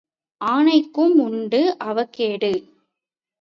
[0.41, 2.51] ஆனைக்கும் உண்டு அவகேடு.